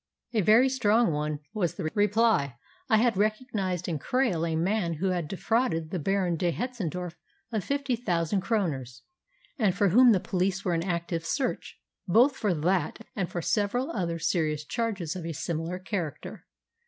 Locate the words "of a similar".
15.15-15.77